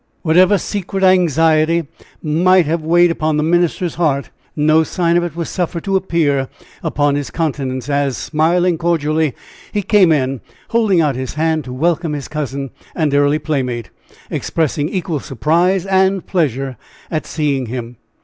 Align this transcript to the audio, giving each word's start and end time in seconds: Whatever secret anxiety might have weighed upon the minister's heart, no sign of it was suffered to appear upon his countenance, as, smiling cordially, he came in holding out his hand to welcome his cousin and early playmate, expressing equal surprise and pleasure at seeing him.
Whatever 0.23 0.57
secret 0.57 1.03
anxiety 1.03 1.85
might 2.23 2.65
have 2.65 2.81
weighed 2.81 3.11
upon 3.11 3.37
the 3.37 3.43
minister's 3.43 3.93
heart, 4.01 4.31
no 4.55 4.81
sign 4.81 5.15
of 5.15 5.23
it 5.23 5.35
was 5.35 5.47
suffered 5.47 5.83
to 5.83 5.95
appear 5.95 6.49
upon 6.81 7.13
his 7.13 7.29
countenance, 7.29 7.87
as, 7.87 8.17
smiling 8.17 8.79
cordially, 8.79 9.35
he 9.71 9.83
came 9.83 10.11
in 10.11 10.41
holding 10.69 11.01
out 11.01 11.15
his 11.15 11.35
hand 11.35 11.65
to 11.65 11.71
welcome 11.71 12.13
his 12.13 12.27
cousin 12.27 12.71
and 12.95 13.13
early 13.13 13.37
playmate, 13.37 13.91
expressing 14.31 14.89
equal 14.89 15.19
surprise 15.19 15.85
and 15.85 16.25
pleasure 16.25 16.77
at 17.11 17.27
seeing 17.27 17.67
him. 17.67 17.97